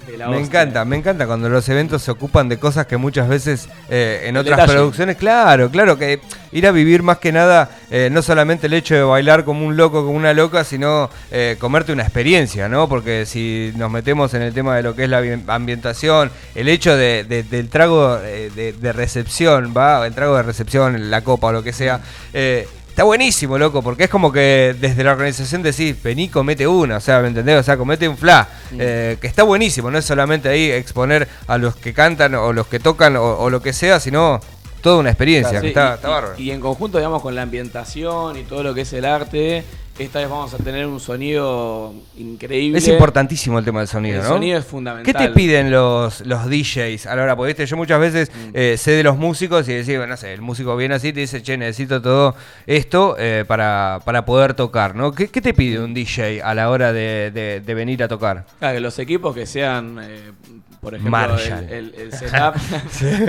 de 0.08 0.18
la 0.18 0.28
Me 0.28 0.38
hostia. 0.38 0.62
encanta, 0.62 0.86
me 0.86 0.96
encanta 0.98 1.28
cuando 1.28 1.50
los 1.50 1.68
eventos 1.70 2.02
se 2.02 2.12
ocupan 2.12 2.50
de 2.50 2.58
cosas 2.58 2.86
que 2.88 2.98
muchas 2.98 3.28
veces 3.28 3.68
eh, 3.90 4.22
en 4.24 4.36
El 4.36 4.42
otras 4.42 4.58
detalle. 4.58 4.74
producciones, 4.78 5.18
claro, 5.18 5.70
claro, 5.70 5.98
que 5.98 6.20
ir 6.52 6.68
a 6.68 6.72
vivir 6.72 7.04
más 7.04 7.18
que 7.20 7.32
nada, 7.32 7.70
eh, 7.90 8.10
no 8.12 8.22
solamente 8.22 8.68
el 8.68 8.74
hecho 8.74 8.96
de 8.96 9.04
bailar 9.04 9.46
como 9.46 9.66
un 9.66 9.78
loco, 9.78 10.04
como 10.06 10.18
una 10.18 10.34
loca, 10.34 10.64
sino 10.64 11.10
eh, 11.32 11.56
comerte 11.60 11.92
una 11.94 12.04
experiencia, 12.04 12.68
¿no? 12.68 12.90
Porque 12.90 13.26
si 13.26 13.72
nos 13.76 13.90
metemos 13.92 14.34
en 14.34 14.42
el 14.42 14.54
tema 14.54 14.76
de 14.76 14.84
lo 14.84 14.96
que 14.96 15.04
es 15.06 15.10
la 15.10 15.22
ambi- 15.22 15.44
ambientación, 15.48 16.32
el 16.56 16.68
hecho 16.68 16.96
de- 16.98 17.24
de- 17.24 17.44
del 17.44 17.70
trago 17.70 18.18
de, 18.18 18.74
de 18.74 18.94
recepción, 18.94 19.74
¿va? 19.76 20.06
El 20.06 20.14
trago 20.14 20.36
de 20.38 20.44
recepción, 20.44 21.10
la 21.10 21.22
copa 21.22 21.48
o 21.48 21.52
lo 21.52 21.64
que 21.64 21.74
sea. 21.74 22.02
eh, 22.34 22.68
Está 23.02 23.08
buenísimo, 23.08 23.58
loco, 23.58 23.82
porque 23.82 24.04
es 24.04 24.10
como 24.12 24.32
que 24.32 24.76
desde 24.80 25.04
la 25.04 25.14
organización 25.14 25.64
decís, 25.64 25.96
vení, 26.04 26.30
comete 26.30 26.68
una, 26.68 26.98
o 26.98 27.00
sea, 27.00 27.20
¿me 27.20 27.30
entendés? 27.30 27.60
O 27.60 27.64
sea, 27.64 27.76
comete 27.76 28.08
un 28.08 28.16
fla, 28.16 28.48
eh, 28.78 29.18
que 29.20 29.26
está 29.26 29.42
buenísimo, 29.42 29.90
no 29.90 29.98
es 29.98 30.06
solamente 30.06 30.50
ahí 30.50 30.70
exponer 30.70 31.28
a 31.48 31.58
los 31.58 31.76
que 31.76 31.94
cantan 31.96 32.36
o 32.36 32.54
los 32.54 32.68
que 32.68 32.80
tocan 32.80 33.16
o, 33.18 33.24
o 33.40 33.50
lo 33.50 33.60
que 33.60 33.74
sea, 33.74 34.00
sino 34.00 34.40
toda 34.82 34.98
una 34.98 35.10
experiencia, 35.10 35.60
Sí, 35.60 35.62
que 35.62 35.68
está, 35.70 35.90
y, 35.90 35.96
está 35.96 36.08
y- 36.08 36.12
bárbaro. 36.12 36.34
y 36.38 36.52
en 36.52 36.60
conjunto, 36.62 37.00
digamos, 37.00 37.24
con 37.24 37.34
la 37.34 37.42
ambientación 37.42 38.38
y 38.38 38.44
todo 38.44 38.62
lo 38.62 38.76
que 38.76 38.82
es 38.82 38.94
el 38.94 39.06
arte, 39.06 39.64
esta 40.00 40.20
vez 40.20 40.30
vamos 40.30 40.54
a 40.54 40.58
tener 40.58 40.88
un 40.88 41.00
sonido 41.00 41.94
increíble. 42.18 42.78
Es 42.78 42.88
importantísimo 42.88 43.60
el 43.60 43.66
tema 43.66 43.80
del 43.80 43.88
sonido, 43.88 44.18
El 44.18 44.24
¿no? 44.24 44.30
sonido 44.30 44.58
es 44.58 44.66
¿Qué 44.66 44.72
fundamental. 44.72 45.28
te 45.28 45.30
piden 45.34 45.70
los, 45.70 46.22
los 46.26 46.46
DJs 46.50 47.06
a 47.06 47.16
la 47.16 47.24
hora? 47.24 47.36
Porque 47.36 47.50
¿viste? 47.50 47.66
yo 47.66 47.78
muchas 47.78 48.00
veces 48.00 48.32
Mm. 48.32 48.50
eh, 48.54 48.76
sé 48.78 48.92
de 48.92 49.04
los 49.04 49.18
músicos 49.18 49.68
y 49.70 49.74
decís, 49.74 49.98
bueno, 49.98 50.08
no 50.08 50.18
sé, 50.18 50.34
el 50.34 50.42
músico 50.42 50.76
viene 50.76 50.96
así 50.96 51.10
y 51.10 51.14
te 51.14 51.20
dice, 51.20 51.44
che, 51.44 51.58
necesito 51.58 52.02
todo 52.02 52.36
esto 52.66 53.16
eh, 53.20 53.46
para, 53.48 54.00
para 54.06 54.26
poder 54.26 54.54
tocar, 54.54 54.96
¿no? 54.96 55.12
¿Qué, 55.12 55.28
qué 55.28 55.42
te 55.42 55.54
pide 55.54 55.80
un 55.80 55.94
DJ 55.94 56.42
a 56.42 56.54
la 56.56 56.70
hora 56.70 56.92
de, 56.94 57.30
de- 57.32 57.62
de 57.62 57.74
venir 57.74 58.02
a 58.04 58.08
tocar? 58.08 58.46
Claro, 58.60 58.76
que 58.76 58.80
los 58.82 58.98
equipos 58.98 59.36
que 59.36 59.46
sean, 59.46 60.00
eh, 60.02 60.32
por 60.80 60.96
ejemplo, 60.96 61.38
el, 61.38 61.70
el- 61.70 61.96
el 61.96 62.14
setup, 62.18 62.56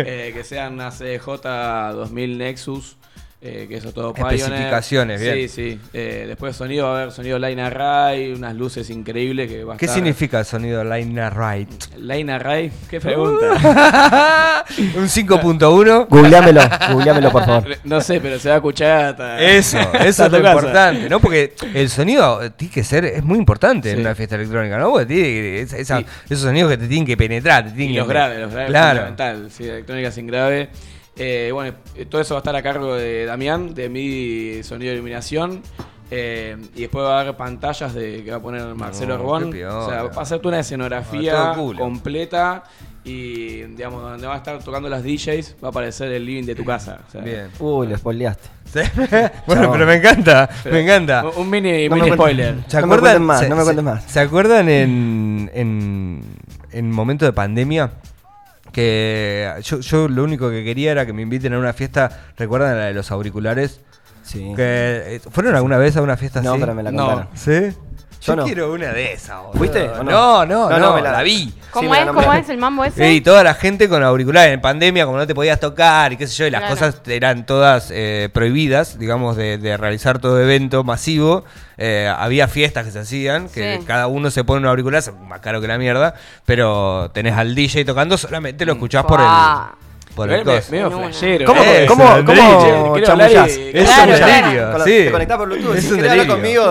que 0.07 0.43
sean 0.45 0.75
una 0.75 0.91
CJ 0.91 1.93
2000 1.95 2.39
Nexus, 2.39 2.97
eh, 3.45 3.67
que 3.69 3.77
eso 3.79 3.93
todo 3.93 4.15
Pioneer. 4.15 4.41
Especificaciones, 4.41 5.21
bien. 5.21 5.35
Sí, 5.35 5.49
sí. 5.49 5.81
Eh, 5.93 6.27
después 6.29 6.55
sonido, 6.55 6.87
va 6.87 6.93
a 6.99 7.03
haber 7.03 7.13
sonido 7.13 7.39
Line 7.41 7.61
Array, 7.63 8.33
unas 8.33 8.55
luces 8.55 8.89
increíbles 8.91 9.51
que 9.51 9.65
va 9.65 9.75
a 9.75 9.77
¿Qué 9.77 9.87
estar- 9.87 9.97
significa 9.97 10.39
el 10.39 10.45
sonido 10.45 10.85
Line 10.85 11.29
Right? 11.31 11.69
Line 11.97 12.33
Array, 12.33 12.71
qué 12.89 13.01
pregunta. 13.01 13.47
un 14.97 15.09
5.1. 15.09 16.07
Googleámelo, 16.09 16.61
googleámelo 16.93 17.33
por 17.33 17.45
favor. 17.45 17.77
no 17.85 18.01
sé, 18.01 18.21
pero 18.21 18.39
se 18.39 18.49
va 18.49 18.55
a 18.55 18.59
escuchar 18.59 19.05
hasta... 19.07 19.41
Eso, 19.41 19.79
eso 19.95 20.25
hasta 20.25 20.27
es 20.27 20.33
lo 20.33 20.39
importante, 20.39 21.09
¿no? 21.09 21.21
Porque 21.21 21.55
el 21.75 21.89
sonido 21.91 22.51
tiene 22.53 22.73
que 22.73 22.85
ser, 22.85 23.05
es 23.05 23.25
muy 23.25 23.39
importante 23.39 23.91
en 23.91 24.01
una 24.01 24.15
fiesta 24.15 24.37
electrónica, 24.37 24.79
¿no? 24.79 24.91
Porque 24.91 25.07
tiene, 25.07 25.61
esa- 25.61 25.79
esa- 25.79 25.99
Sí. 25.99 26.07
esos 26.31 26.41
sonidos 26.45 26.71
que 26.71 26.77
te 26.79 26.87
tienen 26.87 27.07
que 27.07 27.17
penetrar, 27.17 27.65
te 27.65 27.71
Y 27.71 27.75
tienen 27.75 27.97
los 27.97 28.07
que- 28.07 28.13
graves, 28.13 28.39
los 28.41 28.51
graves 28.53 28.71
Claro. 28.71 28.99
fundamental, 29.01 29.51
sí, 29.51 29.65
electrónica 29.65 30.11
sin 30.13 30.27
grave. 30.29 30.69
Eh, 31.17 31.51
bueno, 31.53 31.75
eh, 31.95 32.07
todo 32.07 32.21
eso 32.21 32.35
va 32.35 32.39
a 32.39 32.43
estar 32.43 32.57
a 32.57 32.63
cargo 32.63 32.95
de 32.95 33.27
Damián, 33.27 33.75
de 33.75 33.89
mi 33.89 34.63
sonido 34.63 34.91
de 34.91 34.97
iluminación. 34.97 35.63
Eh, 36.15 36.57
y 36.75 36.83
después 36.83 37.05
va 37.07 37.19
a 37.19 37.21
haber 37.23 37.37
pantallas 37.37 37.95
de, 37.95 38.23
que 38.23 38.31
va 38.31 38.37
a 38.37 38.43
poner 38.43 38.63
Marcelo 38.75 39.17
No, 39.17 39.25
Orbón. 39.25 39.45
O 39.49 39.89
sea, 39.89 40.03
va 40.05 40.23
a 40.23 40.27
ser 40.27 40.39
toda 40.41 40.51
una 40.51 40.61
escenografía 40.61 41.55
completa 41.79 42.65
Y, 43.05 43.63
digamos, 43.63 44.03
donde 44.03 44.27
va 44.27 44.35
a 44.35 44.37
estar 44.37 44.63
tocando 44.63 44.89
las 44.91 45.03
DJs, 45.03 45.57
va 45.65 45.69
a 45.69 45.71
aparecer 45.71 46.13
el 46.13 46.25
living 46.25 46.45
de 46.45 46.55
tu 46.55 46.65
casa. 46.65 47.01
o 47.09 47.11
sea, 47.11 47.21
Bien. 47.23 47.49
Uy, 47.59 47.87
lo 47.89 47.97
spoileaste. 47.97 48.49
Sí. 48.73 48.81
bueno, 49.47 49.63
Chabón. 49.63 49.73
pero 49.73 49.87
me 49.87 49.95
encanta, 49.95 50.49
pero- 50.63 50.75
me 50.77 50.83
encanta. 50.83 51.25
Un 51.37 51.51
mini, 51.51 51.89
No 51.89 52.07
spoiler. 52.15 52.57
¿Se 52.69 52.81
No 52.81 52.87
me 52.87 52.95
acuerdan? 52.95 53.01
cuenten 53.01 53.23
más, 53.25 53.41
se- 53.41 53.49
no 53.49 53.57
me 53.57 53.63
cuenten 53.65 53.85
más. 53.85 54.05
¿Se 54.05 54.21
acuerdan 54.21 54.69
en, 54.69 55.51
en, 55.55 56.23
en 56.71 56.91
momento 56.93 57.25
de 57.25 57.33
pandemia? 57.33 57.91
Que 58.73 59.53
yo, 59.63 59.81
yo 59.81 60.09
lo 60.09 60.25
único 60.25 60.51
que 60.51 60.65
quería 60.65 60.93
era 60.93 61.07
que 61.07 61.13
me 61.13 61.23
inviten 61.23 61.53
a 61.55 61.59
una 61.59 61.73
fiesta. 61.73 62.11
¿Recuerdan 62.37 62.77
la 62.79 62.85
de 62.87 62.95
los 62.95 63.11
auriculares? 63.11 63.81
Sí. 64.23 64.53
Que, 64.57 65.17
eh, 65.17 65.21
¿Fueron 65.31 65.55
alguna 65.55 65.79
vez 65.79 65.97
a 65.97 66.03
una 66.03 66.17
fiesta 66.17 66.41
No, 66.43 66.53
así? 66.53 66.61
pero 66.61 66.75
me 66.75 66.83
la 66.83 66.91
No. 66.93 67.07
contaron. 67.07 67.29
¿Sí? 67.35 67.77
Yo, 68.23 68.37
no. 68.37 68.45
quiero 68.45 68.73
una 68.73 68.89
de 68.93 69.13
esas. 69.13 69.39
boludo. 69.39 69.53
¿Fuiste 69.59 69.89
o 69.89 70.03
no? 70.05 70.11
No, 70.11 70.47
no, 70.47 70.71
no, 70.71 70.71
No, 70.71 70.79
no, 70.79 70.95
me 70.95 71.03
la, 71.03 71.13
la- 71.13 71.23
vi. 71.23 71.53
Sí, 71.53 71.55
¿Cómo 71.73 71.91
me 71.91 71.97
la 71.97 72.03
es? 72.05 72.11
¿Cómo 72.11 72.33
es 72.35 72.49
el 72.51 72.59
mambo 72.59 72.85
ese? 72.85 73.13
Y 73.13 73.21
toda 73.23 73.43
la 73.43 73.55
gente 73.55 73.89
con 73.89 74.03
auriculares. 74.03 74.53
En 74.53 74.61
pandemia, 74.61 75.07
como 75.07 75.17
no 75.19 75.27
te 75.27 75.35
podías 75.35 75.59
tocar 75.59 76.13
y 76.13 76.17
qué 76.19 76.27
sé 76.27 76.35
yo, 76.35 76.47
y 76.47 76.51
las 76.51 76.61
Claro. 76.61 76.75
cosas 76.77 77.01
eran 77.07 77.47
todas 77.47 77.89
eh, 77.91 78.29
prohibidas, 78.33 78.99
digamos, 78.99 79.37
de, 79.37 79.57
de 79.59 79.77
realizar 79.77 80.19
todo 80.19 80.41
evento 80.41 80.85
masivo. 80.85 81.45
eh, 81.79 82.13
había 82.17 82.47
fiestas 82.47 82.85
que 82.85 82.93
se 82.93 82.99
hacían, 83.01 83.49
que 83.49 83.79
Sí. 83.81 83.85
cada 83.87 84.07
uno 84.07 84.31
se 84.31 84.45
pone 84.45 84.61
un 84.61 84.67
auricular, 84.67 84.99
es 85.01 85.11
más 85.27 85.41
caro 85.41 85.61
que 85.61 85.67
la 85.67 85.79
mierda, 85.79 86.15
pero 86.45 87.11
tenés 87.13 87.37
al 87.37 87.55
DJ 87.57 87.85
tocando, 87.85 88.17
solamente 88.19 88.65
lo 88.67 88.75
escuchás 88.75 89.05
por 89.05 89.19
el, 89.19 89.27
Fua. 89.27 89.75
Por 90.15 90.31
el 90.31 90.41
Igual 90.41 90.55
me- 90.57 90.61
coso. 90.61 90.73
medio 90.73 90.87
En 90.87 90.93
una. 90.95 91.03
flashero. 91.09 91.47
¿Cómo, 91.47 91.63
Eh, 91.63 91.85
cómo, 91.89 92.05
es 92.05 92.11
un 92.19 92.25
cómo 92.27 92.39
delirio. 92.43 92.97
Y-? 92.97 93.01
Es 93.03 93.09
Claro, 93.91 94.77
un 94.79 94.85
sí. 94.85 94.91
Te 95.05 95.11
conectás 95.11 95.37
por 95.39 95.49
Bluetooth, 95.49 95.77
Es 95.77 95.91
un 95.91 96.01
delirio. 96.03 96.27
conmigo 96.35 96.63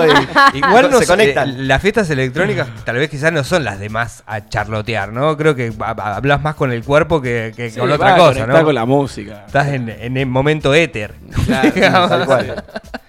y 0.53 0.57
Igual 0.57 0.89
no 0.91 0.97
se 0.99 1.05
sé, 1.05 1.11
conectan. 1.11 1.49
eh, 1.49 1.53
las 1.63 1.81
fiestas 1.81 2.09
electrónicas 2.09 2.67
tal 2.85 2.95
vez 2.97 3.09
quizás 3.09 3.31
no 3.31 3.43
son 3.43 3.63
las 3.63 3.79
de 3.79 3.89
más 3.89 4.23
a 4.27 4.47
charlotear, 4.47 5.11
¿no? 5.11 5.35
Creo 5.37 5.55
que 5.55 5.71
hablas 5.79 6.41
más 6.41 6.55
con 6.55 6.71
el 6.71 6.83
cuerpo 6.83 7.21
que, 7.21 7.53
que 7.55 7.69
Sí, 7.69 7.79
con 7.79 7.89
va 7.89 7.95
otra 7.95 8.15
cosa, 8.17 8.45
¿no? 8.47 8.63
con 8.63 8.75
la 8.75 8.85
música. 8.85 9.43
Estás 9.47 9.67
en, 9.69 9.89
en 9.89 10.17
el 10.17 10.25
momento 10.27 10.73
éter. 10.73 11.13
Claro, 11.45 11.71
Digamos. 11.75 12.09
Tal 12.09 12.25
cual. 12.25 12.63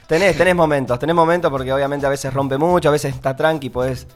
Tenés, 0.06 0.36
tenés 0.36 0.54
momentos, 0.54 0.98
tenés 0.98 1.14
momentos 1.16 1.50
porque 1.50 1.72
obviamente 1.72 2.04
a 2.06 2.10
veces 2.10 2.32
rompe 2.34 2.58
mucho, 2.58 2.88
a 2.88 2.92
veces 2.92 3.14
está 3.14 3.34
tranqui, 3.34 3.70
podés 3.70 4.06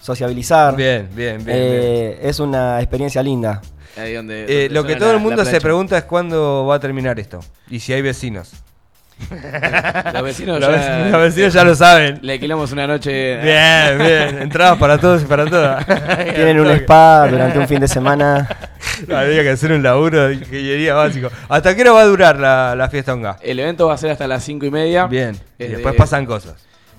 sociabilizar. 0.00 0.74
Bien, 0.76 1.08
bien, 1.14 1.36
bien. 1.36 1.44
bien. 1.44 1.58
Eh, 1.58 2.18
Es 2.22 2.40
una 2.40 2.80
experiencia 2.80 3.22
linda. 3.22 3.60
Ahí 3.96 4.12
donde, 4.14 4.44
Eh, 4.44 4.68
donde 4.68 4.68
lo 4.74 4.84
que 4.84 4.96
todo 4.96 5.08
la- 5.10 5.14
el 5.16 5.20
mundo 5.20 5.44
se 5.44 5.60
pregunta 5.60 5.96
es 5.98 6.04
cuándo 6.04 6.66
va 6.66 6.76
a 6.76 6.80
terminar 6.80 7.18
esto. 7.18 7.40
Y 7.70 7.80
si 7.80 7.92
hay 7.92 8.02
vecinos. 8.02 8.52
Los 10.12 10.22
vecinos 10.22 10.60
Los 10.60 10.68
ya, 10.68 10.76
vecinos, 10.76 11.10
los 11.12 11.20
vecinos 11.22 11.54
ya 11.54 11.64
lo 11.64 11.74
saben. 11.74 12.18
Le 12.20 12.34
alquilamos 12.34 12.70
una 12.72 12.86
noche. 12.86 13.36
Bien, 13.38 13.98
bien. 13.98 14.42
Entradas 14.42 14.76
para 14.78 14.98
todos 14.98 15.22
y 15.22 15.24
para 15.24 15.46
todas. 15.46 15.86
Tienen 16.34 16.60
un 16.60 16.70
spa 16.72 17.26
durante 17.30 17.58
un 17.58 17.66
fin 17.66 17.80
de 17.80 17.88
semana. 17.88 18.46
Había 19.10 19.42
que 19.42 19.50
hacer 19.50 19.72
un 19.72 19.82
laburo 19.82 20.28
de 20.28 20.34
ingeniería 20.34 20.92
básico. 20.94 21.30
¿Hasta 21.48 21.74
qué 21.74 21.80
hora 21.80 21.92
va 21.92 22.00
a 22.02 22.04
durar 22.04 22.38
la, 22.38 22.74
la 22.76 22.90
fiesta 22.90 23.14
onga? 23.14 23.38
El 23.42 23.58
evento 23.58 23.86
va 23.86 23.94
a 23.94 23.98
ser 23.98 24.10
hasta 24.10 24.26
las 24.28 24.44
5 24.44 24.66
y 24.66 24.70
media. 24.70 25.06
Bien. 25.06 25.34
Y 25.58 25.64
Eh, 25.64 25.68
después 25.68 25.94
de- 25.94 25.98
pasan 25.98 26.26
cosas. 26.26 26.54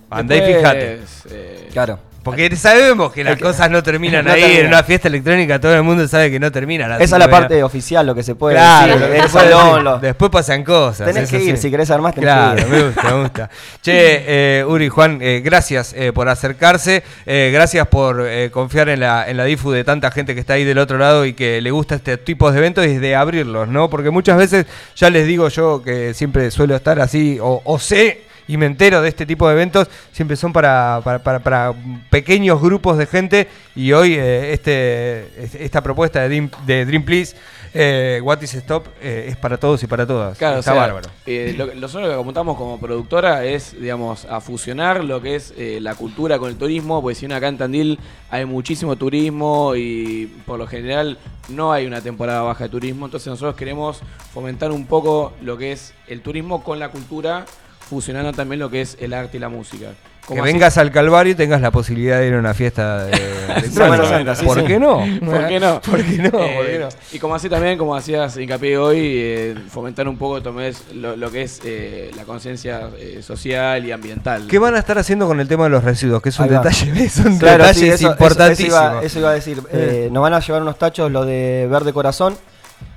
Andá 0.09 0.37
y 0.37 0.41
fíjate. 0.41 0.99
eh, 1.29 1.69
Claro. 1.71 1.99
Porque 2.31 2.55
sabemos 2.55 3.11
que 3.11 3.23
las 3.23 3.39
cosas 3.39 3.69
no 3.69 3.81
terminan 3.83 4.25
No 4.25 4.31
ahí. 4.31 4.57
En 4.57 4.67
una 4.67 4.83
fiesta 4.83 5.07
electrónica 5.07 5.59
todo 5.59 5.73
el 5.75 5.83
mundo 5.83 6.07
sabe 6.07 6.29
que 6.31 6.39
no 6.39 6.51
termina. 6.51 6.85
a 6.85 6.89
las 6.89 7.01
Esa 7.01 7.15
es 7.15 7.19
la 7.19 7.29
parte 7.29 7.63
oficial, 7.63 8.05
lo 8.05 8.13
que 8.15 8.23
se 8.23 8.35
puede 8.35 8.55
Claro, 8.55 8.97
decir. 8.99 9.07
puede 9.17 9.29
salón, 9.29 9.83
lo- 9.83 9.99
Después 9.99 10.31
pasan 10.31 10.63
cosas. 10.63 11.11
Tenés 11.11 11.29
que 11.29 11.41
ir, 11.43 11.55
sí. 11.57 11.63
si 11.63 11.71
querés 11.71 11.89
armar 11.91 12.13
tenés 12.13 12.27
Claro, 12.29 12.55
que 12.55 12.61
ir. 12.61 12.67
me 12.67 12.83
gusta, 12.83 13.03
me 13.15 13.21
gusta. 13.21 13.49
Che, 13.81 14.59
eh, 14.59 14.65
Uri, 14.65 14.89
Juan, 14.89 15.19
eh, 15.21 15.41
gracias 15.43 15.93
eh, 15.97 16.11
por 16.13 16.29
acercarse, 16.29 17.03
gracias 17.25 17.87
por 17.87 18.25
confiar 18.51 18.89
en 18.89 18.99
la, 18.99 19.27
en 19.29 19.37
la 19.37 19.43
difu 19.45 19.71
de 19.71 19.83
tanta 19.83 20.11
gente 20.11 20.33
que 20.33 20.39
está 20.41 20.53
ahí 20.53 20.63
del 20.63 20.77
otro 20.77 20.97
lado 20.97 21.25
y 21.25 21.33
que 21.33 21.61
le 21.61 21.71
gusta 21.71 21.95
este 21.95 22.17
tipo 22.17 22.51
de 22.51 22.57
eventos 22.59 22.85
y 22.85 22.97
de 22.97 23.15
abrirlos, 23.15 23.67
¿no? 23.67 23.89
Porque 23.89 24.09
muchas 24.09 24.37
veces, 24.37 24.65
ya 24.95 25.09
les 25.09 25.25
digo 25.27 25.47
yo 25.49 25.81
que 25.83 26.13
siempre 26.13 26.51
suelo 26.51 26.75
estar 26.75 26.99
así, 26.99 27.37
o, 27.41 27.61
o 27.63 27.79
sé 27.79 28.26
y 28.47 28.57
me 28.57 28.65
entero 28.65 29.01
de 29.01 29.09
este 29.09 29.25
tipo 29.25 29.47
de 29.47 29.53
eventos, 29.53 29.87
siempre 30.11 30.37
son 30.37 30.53
para, 30.53 31.01
para, 31.03 31.19
para- 31.19 31.39
para 31.39 31.73
pequeños 32.09 32.61
grupos 32.61 32.97
de 32.97 33.05
gente 33.05 33.47
y 33.75 33.91
hoy 33.91 34.15
eh, 34.17 34.53
este, 34.53 35.63
esta 35.63 35.81
propuesta 35.81 36.21
de 36.21 36.27
Dream, 36.29 36.49
de 36.65 36.85
Dream 36.85 37.03
Please, 37.03 37.35
eh, 37.73 38.21
What 38.23 38.41
is 38.41 38.53
Stop, 38.55 38.87
eh, 39.01 39.25
es 39.29 39.35
para 39.37 39.57
todos 39.57 39.83
y 39.83 39.87
para 39.87 40.07
todas. 40.07 40.37
Claro, 40.37 40.59
Está 40.59 40.71
o 40.71 40.73
sea, 40.75 40.81
bárbaro. 40.81 41.09
eh, 41.25 41.53
lo, 41.57 41.67
nosotros 41.75 42.03
lo 42.09 42.15
que 42.15 42.21
apuntamos 42.21 42.57
como 42.57 42.79
productora 42.79 43.43
es, 43.45 43.79
digamos, 43.79 44.25
a 44.25 44.39
fusionar 44.41 45.03
lo 45.03 45.21
que 45.21 45.35
es 45.35 45.53
la 45.57 45.93
cultura 45.95 46.39
con 46.39 46.49
el 46.49 46.55
turismo, 46.55 47.01
porque 47.01 47.15
si 47.15 47.25
uno 47.25 47.35
acá 47.35 47.49
en 47.49 47.57
Tandil 47.57 47.99
hay 48.29 48.45
muchísimo 48.45 48.95
turismo 48.95 49.73
y 49.75 50.27
por 50.45 50.57
lo 50.57 50.65
general 50.67 51.17
no 51.49 51.71
hay 51.73 51.85
una 51.85 52.01
temporada 52.01 52.41
baja 52.41 52.63
de 52.63 52.69
turismo, 52.69 53.05
entonces 53.05 53.27
nosotros 53.27 53.55
queremos 53.55 53.99
fomentar 54.33 54.71
un 54.71 54.85
poco 54.87 55.33
lo 55.41 55.57
que 55.57 55.71
es 55.73 55.93
el 56.07 56.21
turismo 56.21 56.63
con 56.63 56.79
la 56.79 56.89
cultura, 56.89 57.45
fusionando 57.89 58.33
también 58.33 58.59
lo 58.59 58.69
que 58.69 58.81
es 58.81 58.97
el 58.99 59.13
arte 59.13 59.37
y 59.37 59.39
la 59.39 59.49
música. 59.49 59.87
Que 60.27 60.33
así- 60.33 60.41
vengas 60.41 60.77
al 60.77 60.91
Calvario 60.91 61.31
y 61.31 61.35
tengas 61.35 61.61
la 61.61 61.71
posibilidad 61.71 62.19
de 62.19 62.27
ir 62.27 62.33
a 62.33 62.39
una 62.39 62.53
fiesta 62.53 63.05
de 63.05 63.13
Santa, 63.71 64.35
sí, 64.35 64.45
¿Por 64.45 64.59
sí. 64.59 64.65
qué 64.65 64.77
no? 64.77 64.97
¿Por 65.25 65.47
qué 65.47 65.57
no? 65.59 65.79
¿Por 65.81 66.03
qué 66.03 66.17
no? 66.17 66.31
¿Por 66.31 66.41
Eh, 66.41 66.67
qué 66.71 66.79
no? 66.79 66.89
Y 67.13 67.19
como 67.19 67.35
así 67.35 67.47
también, 67.49 67.77
como 67.77 67.95
hacías 67.95 68.35
hincapié 68.35 68.77
hoy, 68.77 68.97
eh, 69.01 69.55
fomentar 69.69 70.05
un 70.07 70.17
poco 70.17 70.41
tomés, 70.41 70.83
lo, 70.93 71.15
lo 71.15 71.31
que 71.31 71.43
es 71.43 71.61
eh, 71.63 72.11
la 72.17 72.23
conciencia 72.25 72.89
eh, 72.99 73.21
social 73.23 73.85
y 73.85 73.93
ambiental. 73.93 74.47
¿Qué 74.47 74.59
van 74.59 74.75
a 74.75 74.79
estar 74.79 74.97
haciendo 74.97 75.27
con 75.27 75.39
el 75.39 75.47
tema 75.47 75.63
de 75.63 75.69
los 75.69 75.83
residuos? 75.85 76.21
Que 76.21 76.27
es 76.29 76.39
un 76.39 76.49
detalle, 76.49 76.91
es 77.05 77.17
un 77.19 77.37
Claro, 77.37 77.63
detalle 77.63 77.79
sí, 77.79 77.89
eso, 77.89 78.11
importantísimo. 78.11 78.67
Eso, 78.75 78.89
iba, 78.91 79.03
eso 79.03 79.19
iba 79.19 79.29
a 79.29 79.33
decir. 79.33 79.61
Eh, 79.71 80.09
nos 80.11 80.21
van 80.23 80.33
a 80.33 80.41
llevar 80.41 80.61
unos 80.61 80.77
tachos, 80.77 81.09
lo 81.09 81.23
de 81.23 81.69
Verde 81.71 81.93
Corazón, 81.93 82.35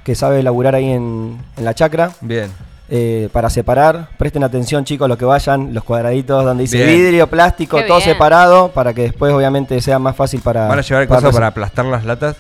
que 0.03 0.17
sabe 0.17 0.43
laburar 0.43 0.75
ahí 0.75 0.91
en, 0.91 1.39
en 1.57 1.65
la 1.65 1.75
chacra, 1.75 2.11
Bien. 2.23 2.51
Eh, 2.91 3.29
para 3.33 3.49
separar. 3.51 4.09
Presten 4.19 4.43
atención, 4.45 4.85
chicos, 4.85 5.09
los 5.09 5.17
que 5.17 5.25
vayan, 5.25 5.73
los 5.73 5.85
cuadraditos 5.85 6.45
donde 6.45 6.65
dice 6.65 6.77
Bien. 6.85 6.89
vidrio, 6.89 7.27
plástico, 7.29 7.77
Qué 7.79 7.85
todo 7.85 7.99
bien. 7.99 8.11
separado, 8.11 8.69
para 8.73 8.93
que 8.93 9.03
después, 9.03 9.33
obviamente, 9.33 9.81
sea 9.81 9.99
más 9.99 10.17
fácil 10.17 10.41
para. 10.41 10.67
¿Van 10.67 10.79
a 10.79 10.83
llevar 10.83 11.07
cosas 11.09 11.25
reci- 11.31 11.33
para 11.35 11.47
aplastar 11.47 11.85
las 11.87 12.05
latas? 12.05 12.37